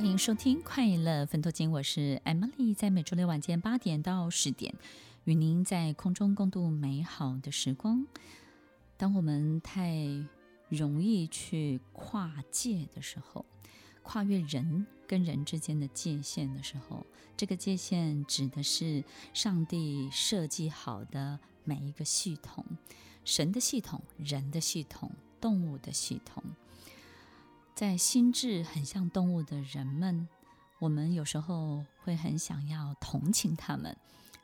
[0.00, 4.74] 欢迎收听《快乐分多金》，我是 Emily，在每周六晚间八点到十点，
[5.24, 8.06] 与您在空中共度美好的时光。
[8.96, 9.94] 当我们太
[10.70, 13.44] 容易去跨界的时候，
[14.00, 17.04] 跨越人跟人之间的界限的时候，
[17.36, 19.04] 这个界限指的是
[19.34, 22.64] 上帝设计好的每一个系统，
[23.22, 26.42] 神的系统、人的系统、动物的系统。
[27.80, 30.28] 在心智很像动物的人们，
[30.80, 33.96] 我们有时候会很想要同情他们，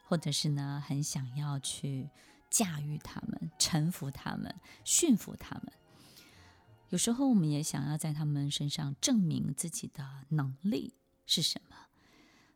[0.07, 2.09] 或者是呢，很想要去
[2.49, 5.71] 驾驭他们、臣服他们、驯服他们。
[6.89, 10.95] 有时候我们也想要在他们身上证明自己的能力
[11.27, 11.77] 是什么。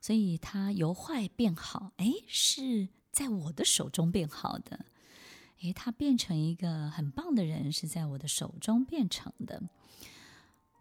[0.01, 4.87] 所以他由坏变好，哎，是在我的手中变好的。
[5.61, 9.63] 哎，他变成一个很棒的人，是在我的手中变成的。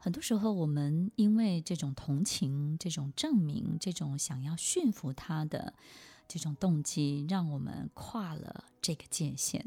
[0.01, 5.73] 很多时候，我们因为这种同情、这种证明、这种想要驯服他的
[6.25, 9.65] 这种动机，让我们跨了这个界限。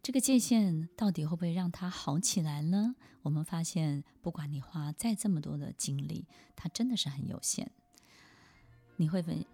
[0.00, 2.94] 这个界限到底会不会让他好起来呢？
[3.22, 7.70] 我们发现，不管你花再这么多的精力，他真的是很有限。
[8.96, 9.44] 你会不会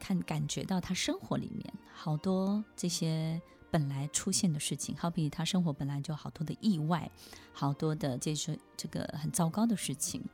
[0.00, 3.40] 看感觉到他生活里面好多这些？
[3.70, 7.10] 本来出现的事情，好比他生活本来就好多的意外，
[7.52, 10.24] 好多的这些这个很糟糕的事情。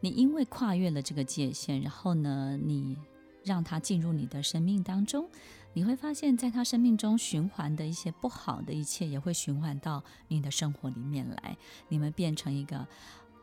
[0.00, 2.96] 你因为跨越了这个界限，然后呢，你
[3.44, 5.28] 让他进入你的生命当中，
[5.74, 11.56] 你会发现在他生命中循环的一些不好的一切，也会循环到你的生活里面来。
[11.88, 12.84] 你们变成一个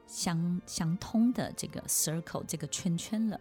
[0.06, 3.40] 相相通的这个 circle，这个圈圈了。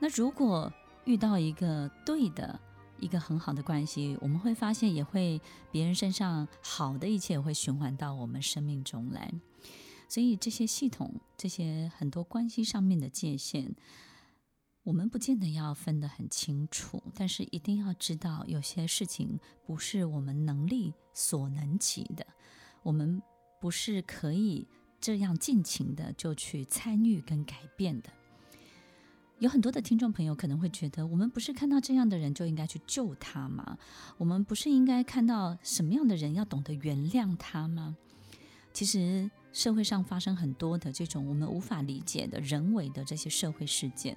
[0.00, 0.72] 那如果
[1.04, 2.58] 遇到一个对的，
[3.04, 5.38] 一个很好的关系，我们会发现，也会
[5.70, 9.30] 别人身上好的一切也会循环到我们生命中来。
[10.08, 13.74] 所以这些系统，这些很多关系上面的界限，
[14.84, 22.26] 我们不见得要分得很清楚，但是一定要知道，有些事情不是我们能力所能及的，
[22.82, 23.20] 我们
[23.60, 24.66] 不是可以
[24.98, 28.10] 这样尽情的就去参与跟改变的。
[29.44, 33.76] 有很多的听众朋友可能会觉得，我们不是看到这样的人就应该去救他吗？
[34.16, 37.94] 我们不是应该看到什么样的人要懂得原谅他吗？
[38.72, 44.16] 其实社会上发生很多的这种我们无法理解的人为的这些社会事件，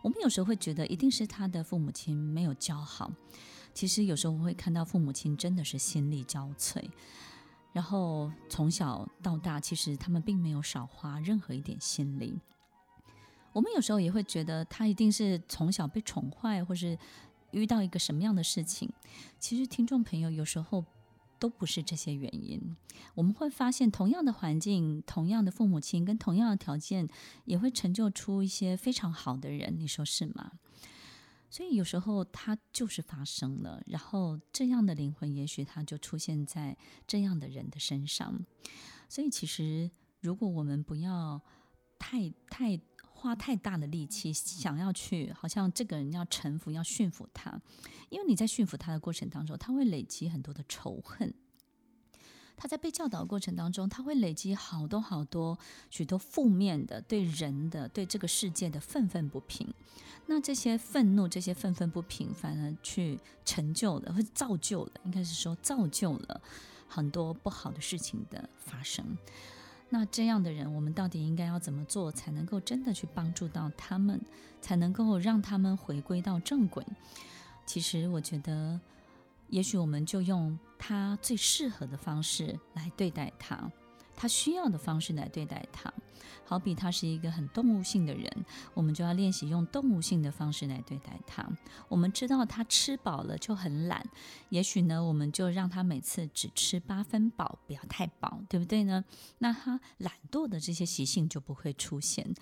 [0.00, 3.10] 我们有时候会觉得一定是他的父母亲没有教好。
[3.74, 6.80] 其实有时候会看到父母亲真的是心力交瘁，
[7.72, 12.38] 然后从小到大，其实他们并没有少花任何一点心力。
[13.52, 16.98] 我们有时候也会觉得他一定是从小被宠坏，或是
[17.50, 18.90] 遇到一个什么样的事情。
[19.38, 20.82] 其实听众朋友有时候
[21.38, 22.76] 都不是这些原因。
[23.14, 27.06] 我们会发现，同样的环境、同样的父母亲跟同样的条件，
[27.44, 29.74] 也会成就出一些非常好的人。
[29.78, 30.52] 你说是吗？
[31.50, 36.74] 所以有时候他就是发生了，然后这样的灵魂，也许他就出现在
[37.06, 38.46] 这样的人的身上。
[39.10, 39.90] 所以其实，
[40.20, 41.42] 如果我们不要
[41.98, 42.80] 太太。
[43.22, 47.60] 花太大的力气想要去，好像这个人要臣服、要驯服他，
[48.08, 51.32] 因为你在驯服他的过程当中，他会累积很多的仇恨。
[52.56, 55.56] 他在被教导的过程当中，他会累积好多好多
[55.88, 59.72] 许多负面的对人的、对这个世界的愤愤不平。
[60.26, 66.40] 那这些愤怒、这些愤愤不平，反而去成就了，会造就了，应该是说造就了
[66.88, 69.16] 很多不好的事情的发生。
[69.94, 74.18] 那这样的人，我们到底应该要怎么做，才能够真的去帮助到他们，
[74.58, 76.82] 才能够让他们回归到正轨？
[77.66, 78.80] 其实，我觉得，
[79.48, 83.70] 也许我们就用他最适合的方式来对待他。
[84.14, 85.92] 他需要的方式来对待他，
[86.44, 88.30] 好比他是一个很动物性的人，
[88.74, 91.46] 我们就要练习用动物性的方式来对待他。
[91.88, 94.04] 我们知道他吃饱了就很懒，
[94.50, 99.04] 也许呢，我们就让他每次只吃八分饱，不要太饱，对不对呢？
[99.38, 102.34] 那他懒惰的这些习性就不会出现。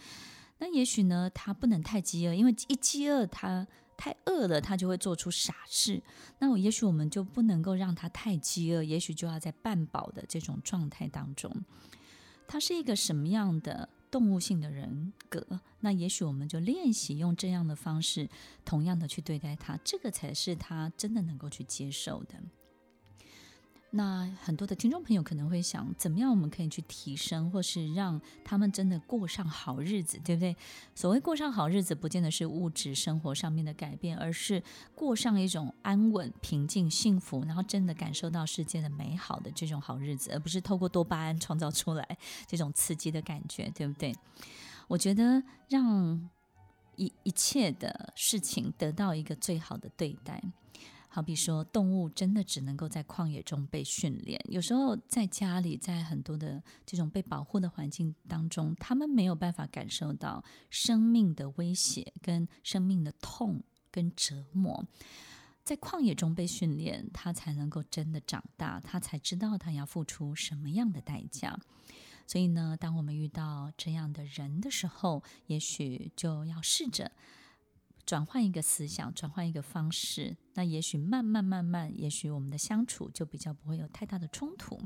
[0.59, 3.67] 那也许呢，他不能太饥饿，因为一饥饿他。
[4.00, 6.02] 太饿了，他就会做出傻事。
[6.38, 11.55] 那我也许我们就不能够让他太饥饿，也许就要在半饱的这种状态当中。
[12.49, 15.61] 他是一个什么样的动物性的人格？
[15.81, 18.26] 那也许我们就练习用这样的方式，
[18.64, 22.37] 同样的去对待他，这个才是他真的能够去接受的。
[23.93, 30.57] 那很多的听众朋友可能会想，怎么样我们可以去提升，或是让他们真的过上好日子，对不对？
[30.95, 34.63] 所谓过上好日子，不见得是物质生活上面的改变，而是
[34.95, 44.15] 过上一种安稳、平静、幸福，然后真的感受到世界的美好的这种好日子，而不是透过多巴胺创造出来这种刺激的感觉，对不对？
[44.87, 46.31] 我觉得让
[46.95, 50.41] 一一切的事情得到一个最好的对待。
[51.12, 54.41] 好比说，动物真的只能够在旷野中被训练。
[54.49, 63.61] 有时候在家里，在很多的这种被保护的环境当中，他们没有办法感受到生命的威胁、跟生命的痛
[63.91, 64.87] 跟折磨。
[65.65, 71.59] 在旷野中被训练，他才能够真的长大，他才知道他要付出什么样的代价。
[72.25, 77.11] 所以呢，当我们遇到这样的人的时候，也许就要试着。
[78.11, 84.81] 转换一个思想，转换一个方式，那也许慢慢慢慢，也许我们的相处就比较不会有太大的冲突。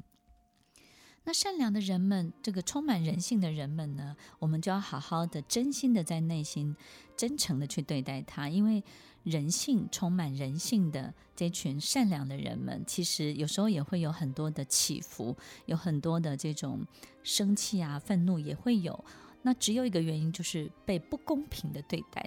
[1.25, 6.77] 那善良的人们，这个充满人性的人们呢，我们就要好好的、真心的在内心
[7.17, 8.85] 真诚的去对待他，因为
[9.23, 15.35] 人性充满人性的这群善良的人们，其实有时候也会有很多的起伏，
[15.65, 16.87] 有很多的这种
[17.23, 19.03] 生气啊、愤怒也会有。
[19.45, 22.27] 那只有一个原因，就是被不公平的对待。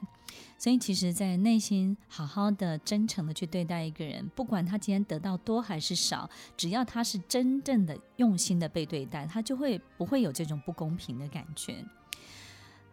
[0.57, 11.83] 所以，其实，在内心好好的、真诚的去对待一个人，不管他今天得到多还是少，只要他是真正的用心的被对待，他就会不会有这种不公平的感觉。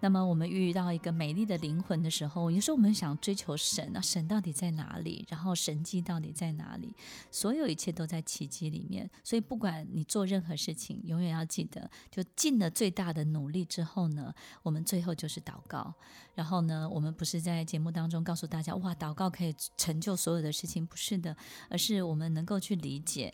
[0.00, 5.24] 那么，我们遇到一个美丽的灵魂的时候，有时候我们想追求神，那神到底在哪里？
[5.30, 6.94] 然后神迹到底在哪里？
[7.30, 9.10] 所有一切都在奇迹里面。
[9.22, 15.94] 所以，不管你做任何事情，永远要记得，就尽了最大的努力之后呢，我们最后就是祷告。
[16.34, 21.34] 然后呢，我们不是在节目当中告诉大家，哇，祷告可以成就所有的事情，不是的，
[21.70, 23.32] 而是我们能够去理解。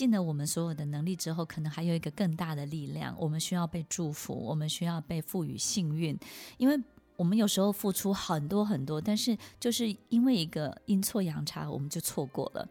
[0.00, 3.14] 尽了我们所有的能力之后，可能还有一个更大的力量。
[3.18, 6.18] 我们需要被祝福，我们需要被赋予幸运，
[6.56, 6.82] 因为
[7.16, 12.66] 我们有时候付出很多很多，但是就是因为一个阴错阳差，我们就错过了。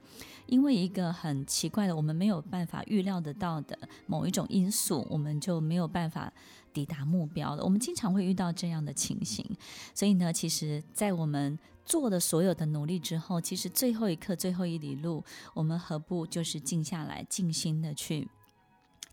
[0.48, 3.78] 因为一个很奇怪的，我们没有办法预料得到的
[4.08, 6.34] 某一种因素，我们就没有办法
[6.74, 7.64] 抵达目标了。
[7.64, 9.46] 我们经常会遇到这样的情形，
[9.94, 15.24] 所以呢，其实，在我们做的所有的努力之后，其实最后一刻、最后一里路，
[15.54, 18.28] 我们何不就是静下来、静心的去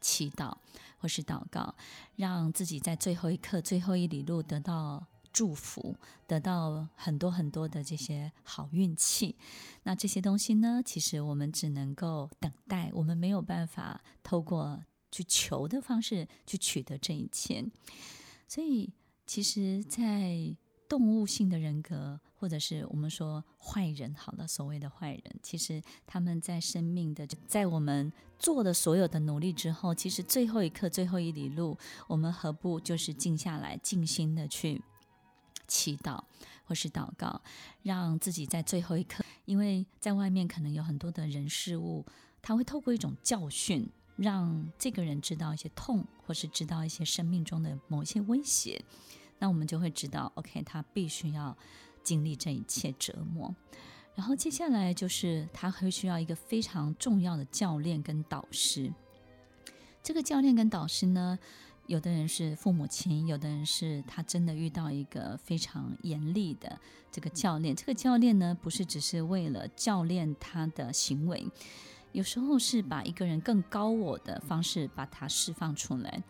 [0.00, 0.54] 祈祷
[0.98, 1.74] 或是祷告，
[2.16, 9.36] 让自己在最后一刻、最后一里路得到祝福，得到很多很多的这些好运气。
[9.82, 14.82] 那这些东西呢，其实我们只能够等待，我们没有办法透过
[15.16, 17.64] 去求的方式去取得这一切。
[18.46, 18.92] 所以，
[19.26, 20.54] 其实，在
[20.86, 31.76] 动物性的人格，或者是我们说坏人，好了，所谓的坏人，其实他们在生命的，在我们做的所有的努力之后，其实最后一刻、最后一里路，
[32.06, 34.80] 我们何不就是静下来、静心的去
[35.66, 36.22] 祈祷
[36.64, 37.40] 或是祷告，
[37.82, 42.06] 让自己在最后一刻，因为在外面可能有很多的人事物，
[42.40, 48.82] 他会透过一种教训，让这个人知道一些痛，或是知道一些生命中的某些威胁。
[49.38, 51.56] 那我们就会知道，OK，他必须要
[52.02, 53.54] 经历这一切折磨，
[54.14, 58.90] 然后接下来就是他会需要一个非常重要的教练跟导师。
[60.02, 61.38] 这个教练跟导师呢，
[61.86, 66.80] 有的人是父母亲，有的人是他真的遇到一个非常严厉的
[67.12, 67.76] 这个教练。
[67.76, 71.46] 这个教练呢，不是只是为了教练他的行为，
[72.16, 76.22] 有时候是把一个人更高我的方式把它释放出来。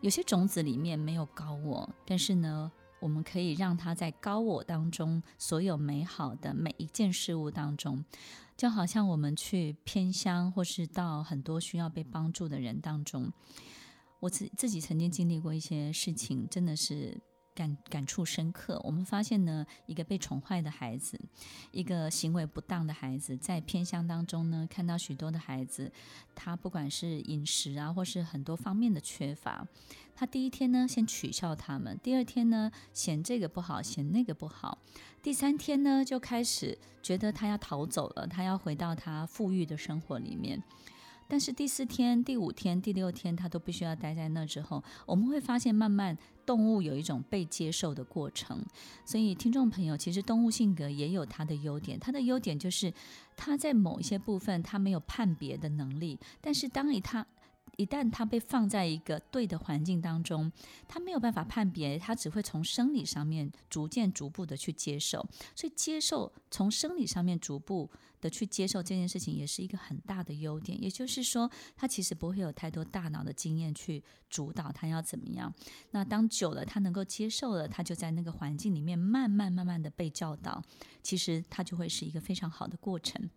[0.00, 8.02] 有些种子里面没有高我，但是呢，我们可以让它在高我当中，所有美好的每一件事物当中，
[8.56, 13.30] 就好像我们去偏乡，或是到很多需要被帮助的人当中，
[14.18, 17.20] 我自自己曾经经历过一些事情，真的是。
[17.54, 21.20] 感感触深刻，我们发现呢，一个被宠坏的孩子，
[21.70, 25.92] 一个行为不当的孩子，在偏乡当中呢，看到许多的孩子，
[26.34, 29.66] 他不管是饮食啊，或是很多方面的缺乏，
[30.14, 34.78] 他第一天呢，先取笑他们，第二天呢，嫌这个不好，嫌那个不好，
[35.22, 40.62] 第三天呢，就开始觉得他要逃走了，他要回到他富裕的生活里面。
[41.32, 48.62] 但是第四天、第五天、第六天，他都必须要待在那之后，我们会发现，慢慢动物有一种被接受的过程。
[49.06, 52.92] 所以，听众朋友，其实动物性格也有它的优点，它的优点就是
[53.34, 57.26] 它在某一些部分它没有判别的能力，但是当你它
[57.76, 60.50] 一旦他被放在一个对的环境当中，
[60.86, 65.26] 他没有办法判别，他只会从生理上面逐渐、逐步的去接受。
[65.54, 67.90] 所以，接受从生理上面逐步。
[68.22, 74.00] 的去接受这件事情也是一个很大的优点，也就是说，他其实不会有太多大脑的经验去
[74.30, 75.52] 主导他要怎么样。
[75.90, 80.62] 那当久了，他能够接受了，他就在那个环境里面慢慢慢慢的被教导，
[81.02, 83.28] 其实他就会是一个非常好的过程。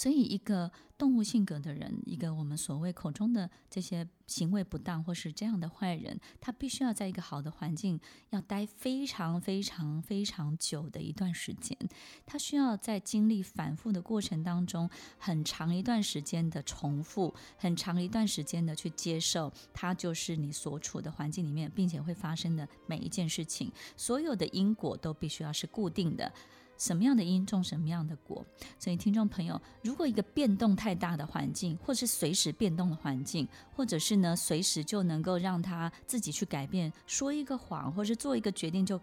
[0.00, 11.76] 所以，一个动物性格的人，一个我们所谓口中的这些行为不当或是这样的坏人，他必须要在一个好的环境要待非常非常非常久的一段时间。
[12.24, 14.88] 他需要在经历反复的过程当中，
[15.18, 26.32] 很长一段时间的重复，很长一段时间的去接受，他就是你所处的环境里面，并且会发生的每一件事情，所有的因果都必须要是固定的。
[26.80, 28.42] 什么样的因种什么样的果，
[28.78, 33.46] 所以听众朋友，如果一个变动太大的环境，或是随时变动的环境，
[33.76, 38.98] 或者是呢随时就能够让他自己去改变，说一个谎，或是做一个决定就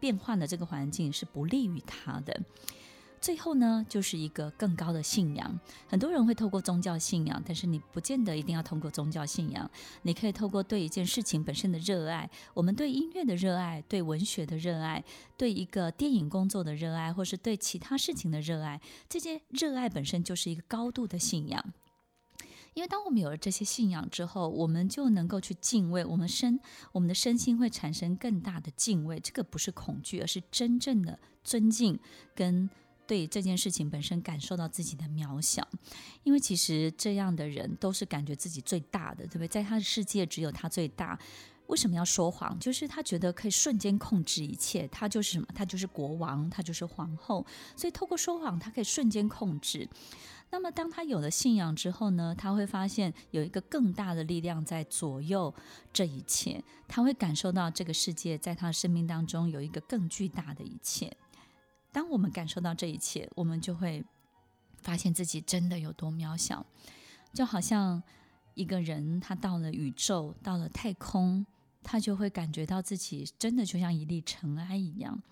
[0.00, 2.40] 变换的这个环境，是不利于他的。
[3.20, 5.58] 最后呢，就是一个更高的信仰。
[5.86, 9.68] 很多人会透过宗教信仰，但是你不见得一定要通过宗教信仰。
[10.02, 15.04] 你可以透过对一件事情本身的热爱，我们对音乐的热爱，对文学的热爱，
[15.36, 18.80] 对一个电影工作的热爱，或是对其他事情的热爱。
[19.08, 21.72] 这些热爱本身就是一个高度的信仰。
[22.74, 26.60] 因为当我们有了这些信仰之后，我们就能够去敬畏，我们身
[26.92, 29.18] 我们的身心会产生更大的敬畏。
[29.18, 31.98] 这个不是恐惧，而是真正的尊敬
[32.34, 32.70] 跟。
[33.08, 35.66] 对这件事情本身感受到自己的渺小，
[36.22, 39.48] 因为其实这样的人都是感觉自己最大的，对不对？
[39.48, 41.18] 在他的世界只有他最大。
[41.68, 42.58] 为什么要说谎？
[42.58, 45.46] 就是他觉得可以瞬间控制一切，他就是什么？
[45.54, 47.44] 他就是国王，他就是皇后。
[47.76, 49.88] 所以透过说谎，他可以瞬间控制。
[50.50, 52.34] 那么当他有了信仰之后呢？
[52.36, 55.54] 他会发现有一个更大的力量在左右
[55.92, 61.14] 这一切，他会感受到这个世界在他的生命当中有一个更巨大的一切。
[61.92, 64.04] 当我们感受到这一切，我们就会
[64.82, 66.64] 发现自己真的有多渺小。
[67.32, 68.02] 就好像
[68.54, 71.44] 一个人，他到了宇宙，到了太空，
[71.82, 75.22] 他就会感觉到自己真的就像一粒尘埃一样。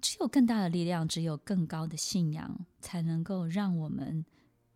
[0.00, 4.24] 只有更大的力量，只有更高的信仰，才能够让我们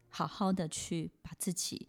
[0.09, 1.87] 好好的去把自己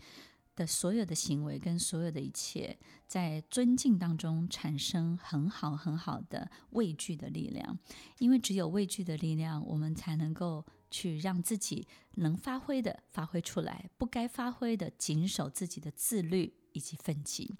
[0.55, 7.77] 的所有的行为跟所有的一切，在尊敬当中产生很好很好的畏惧的力量，
[8.19, 17.53] 因为只有畏惧的力量，我们才能够去让自己能发挥的发挥出来，不该发挥的谨守自己的自律以及分际。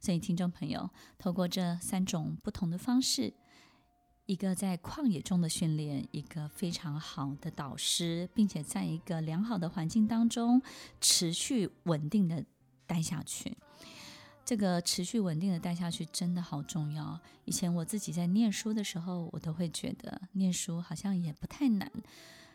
[0.00, 3.34] 所以，听众朋友，透过这三种不同的方式。
[4.26, 10.62] 一个在旷野中的训练，一个非常好的导师，并且在一个良好的环境当中
[11.00, 12.44] 持续稳定的
[12.86, 13.56] 待下去。
[14.44, 17.18] 这个持续稳定的待下去真的好重要。
[17.44, 21.90] 以前我自己在念书的时候，我都会觉得念书好像也不太难。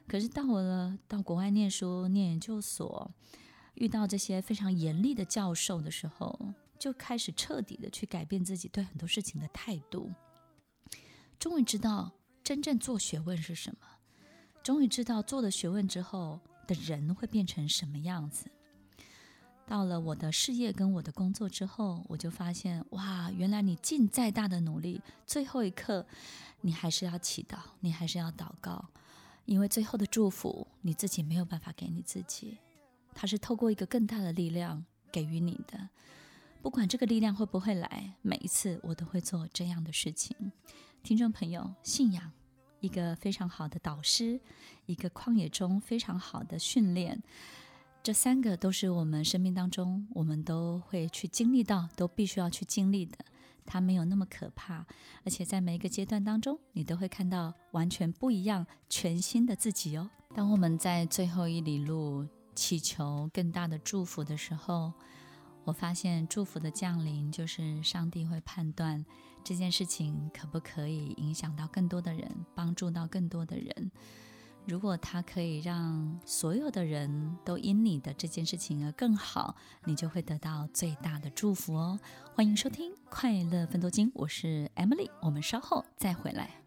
[0.07, 3.11] 可是到了到国外念书、念研究所，
[3.75, 10.11] 遇到这些非常严厉的教授的时候，就开始彻底的去改变自己对很多事情的态度。
[11.39, 12.11] 终于知道
[12.43, 13.87] 真正做学问是什么，
[14.63, 18.49] 终于知道做了学问之后的人会变成什么样子。
[19.65, 26.05] 到了我的事业跟我的工作之后，我就发现，哇，原来你尽再大的努力，最后一刻
[26.61, 28.87] 你还是要祈祷，你还是要祷告，
[29.45, 32.57] 因为最后的祝福你自己没有办法给你自己，
[33.13, 35.89] 它是透过一个更大的力量给予你的。
[36.61, 40.35] 不管这个力量会不会来，每一次我都会做这样的事情。
[41.03, 42.31] 听众朋友，信仰
[42.81, 44.39] 一个非常好的导师，
[44.85, 47.21] 一个旷野中非常好的训练，
[48.03, 53.17] 这三个都是我们生命当中我们都会去经历到，都必须要去经历的。
[53.65, 54.85] 它没有那么可怕，
[55.23, 60.09] 而且在每一个阶段当中，你都会看到完全不一样、全新的自己哦。
[60.33, 64.93] 当我们在最后一里路祈求更大的祝福的时候，
[65.67, 69.05] 我发现祝福的降临就是上帝会判断。
[69.43, 73.91] 这件事情可不可以影响到更多的人，帮助到更多的人？
[74.65, 81.99] 如果它可以让所有的人都因你的这件事情而更好，你就会得到最大的祝福哦。
[82.33, 86.66] 欢迎收听《快乐分多金》，我是 Emily，我们稍后再回来。